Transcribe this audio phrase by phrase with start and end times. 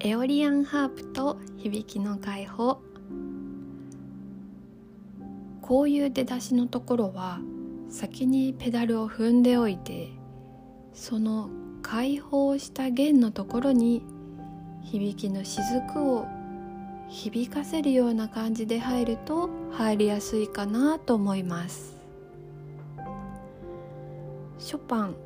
[0.00, 2.80] エオリアンハープと響きの解放。
[5.60, 7.40] こういう出だしのところは
[7.90, 10.08] 先にペダルを踏んでおいて
[10.94, 11.50] その
[11.82, 14.04] 解放した弦のところに
[14.82, 16.26] 響きの雫を
[17.08, 21.98] 響かせるような感じで入ると入りやすいかなと思います。
[24.60, 25.16] ショパン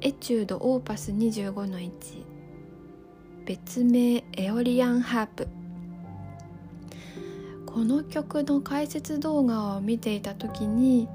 [0.00, 2.29] エチュードオーパス25の1
[3.50, 5.48] 別名エオリアンハープ。
[7.66, 11.08] この曲の解説動画を見ていた時に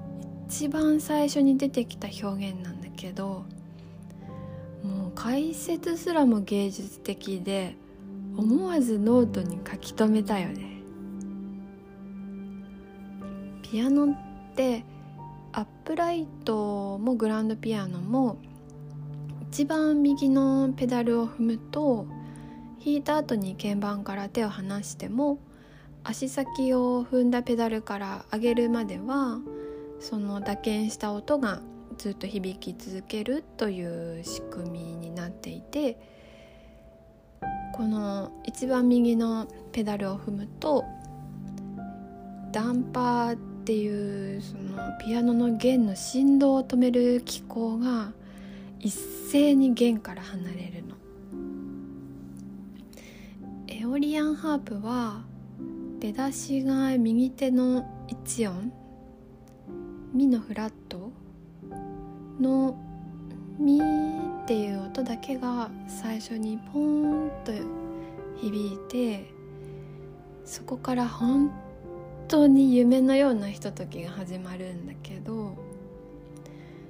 [0.50, 3.46] 一番最初に出てきた表現なんだけど
[4.84, 7.78] もう解説すらも芸術的で
[8.36, 10.82] 思わずノートに書き留めたよね。
[13.62, 14.18] ピアノっ
[14.56, 14.84] て
[15.54, 18.40] アップライトもグランドピアノも
[19.52, 22.06] 一番右のペダルを踏むと
[22.86, 25.40] 弾いた後に鍵盤から手を離しても
[26.04, 29.40] 足先を踏んだペダルから上げるまでは
[30.00, 31.62] その打鍵した音が
[31.98, 35.98] ずっと響き続けるという仕組みになっていて
[37.74, 40.86] この一番右のペダルを踏むと
[42.52, 48.12] ダンパーっていうそのピアノの弦の振動を止める機構が
[48.80, 50.96] 一斉に弦から離れるの。
[53.96, 55.22] オリアンハープは
[56.02, 58.74] 出だしが右手の1音
[60.12, 61.14] ミのフラット
[62.38, 62.78] の
[63.58, 67.54] ミっていう音だけが最初にポーンと
[68.36, 69.32] 響いて
[70.44, 71.50] そこから本
[72.28, 75.56] 当に夢のようなひとときが始まるんだけど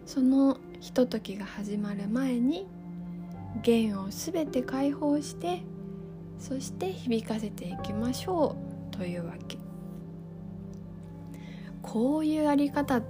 [0.07, 2.65] そのひとときが始まる前に
[3.61, 5.61] 弦を全て解放して
[6.39, 8.55] そして響かせていきましょ
[8.91, 9.57] うというわけ。
[11.81, 13.03] こういうやり方っ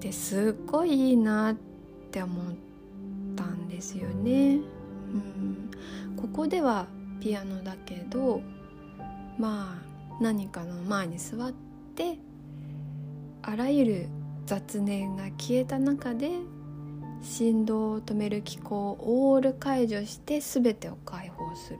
[0.00, 1.56] てすっごいいいなっ
[2.10, 2.54] て思っ
[3.36, 4.56] たんですよね。
[4.56, 5.70] うん。
[6.16, 6.86] ここでは
[7.20, 8.40] ピアノだけど
[9.38, 11.52] まあ何かの前に座っ
[11.94, 12.18] て
[13.42, 14.08] あらゆる
[14.46, 16.30] 雑念が消えた中で
[17.22, 21.78] 振動を止める機構をオール解除して全てを解放する。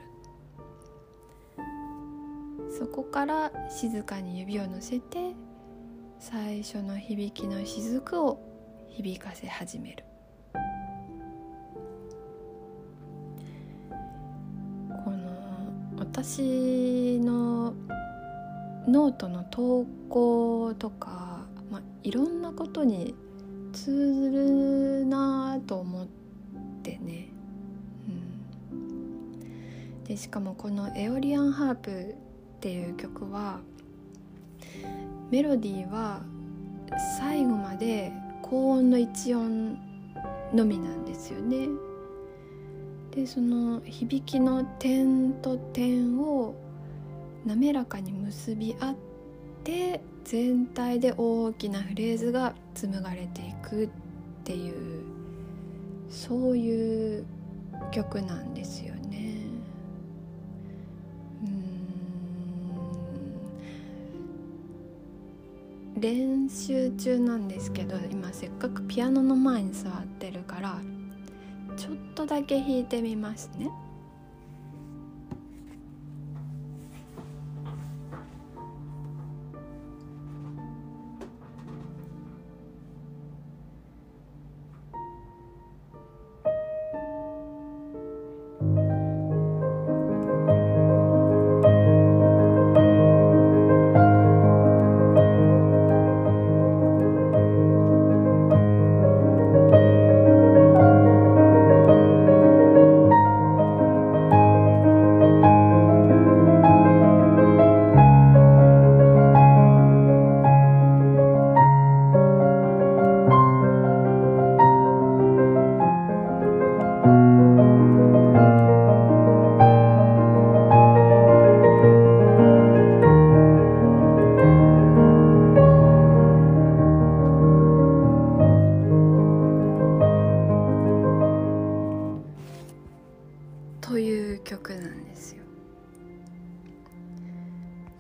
[2.79, 5.35] そこから静かに指を乗せて
[6.19, 8.41] 最初の響きの雫を
[8.89, 10.05] 響かせ始める。
[15.05, 17.75] この私の
[18.89, 23.15] ノートの投稿とか、まあ、いろんなことに
[23.73, 26.07] 通ずるなと思っ
[26.83, 27.29] てね、
[28.73, 32.15] うん、でしかもこの「エオリアンハープ」
[32.63, 33.59] っていう曲は
[35.33, 36.21] メロディーは
[37.19, 39.77] 最後まで高音の一音
[40.55, 41.67] のみなんですよね。
[43.11, 46.55] でその響きの点と点を
[47.45, 48.95] 滑らかに結び合っ
[49.65, 53.89] て全体で大きなフレーズが紡がれていくっ
[54.45, 55.03] ていう
[56.09, 57.25] そういう
[57.91, 59.32] 曲なんですよね。
[66.03, 70.81] 練習中なんですけど今せっかくピアノの前に座ってるから
[71.77, 73.71] ちょっとだけ弾いてみますね。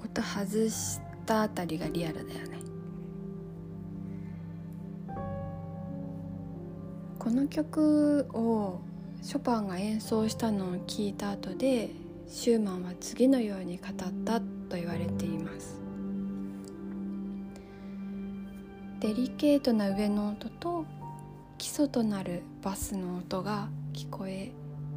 [0.05, 2.59] 音外したあたりがリアルだよね。
[7.19, 8.81] この曲を
[9.23, 11.91] ショパンが演奏したのを聞いた後で
[12.27, 13.93] シューマンは次のように語っ
[14.25, 15.81] たと言われています。
[18.99, 20.85] デリケートな上の音と
[21.59, 24.53] 基礎となるバスの音が聞こえ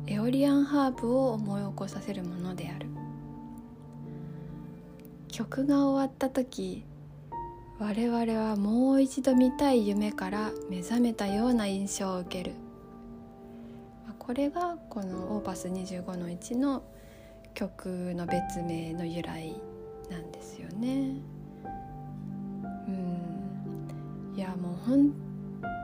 [0.07, 2.94] エオリアンハーブを思い起こさせるものである。
[5.35, 6.85] 曲が終わった時
[7.77, 12.55] 我々はもう一度見たい夢から目覚めたような印象を受ける
[14.17, 16.83] これがこの「オーパス25の1」の
[17.53, 19.61] 曲の別名の由来
[20.09, 21.15] なんですよね。
[22.87, 25.11] うんいやもう本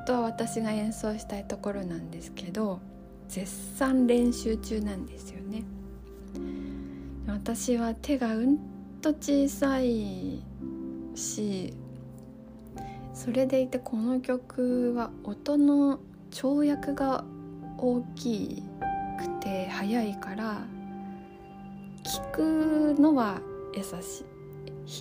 [0.07, 2.79] 当は私が演奏したいところなんですけど
[3.27, 5.63] 絶賛練習中なんですよね。
[7.27, 8.70] 私は手がうん
[9.01, 10.43] と小さい
[11.15, 11.73] し
[13.15, 15.99] それでいてこの曲は音の
[16.29, 17.23] 跳躍が
[17.79, 18.61] 大き
[19.17, 20.61] くて速いから
[22.03, 23.41] 聞くのは
[23.75, 24.23] 優し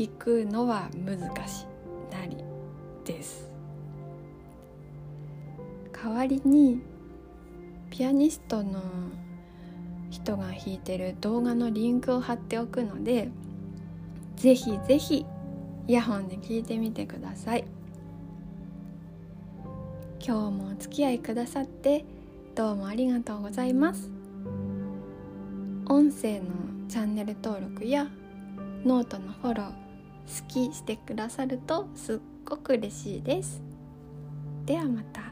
[0.02, 1.67] い弾くのは難し
[2.11, 2.37] いなり
[3.05, 3.50] です。
[5.93, 6.81] 代わりに
[7.91, 8.82] ピアニストの
[10.08, 13.29] 人が弾いてる動画のリンクを貼っておくので
[14.40, 15.26] ぜひぜひ
[15.87, 17.64] イヤホンで聞いてみてください。
[20.19, 22.06] 今日もお付き合いくださって
[22.54, 24.10] どうもありがとうございます。
[25.87, 26.46] 音声の
[26.88, 28.08] チャンネル登録や
[28.87, 29.75] ノートのフォロー好
[30.48, 33.60] きしてくださるとすっごく嬉しいです。
[34.64, 35.30] ではまた。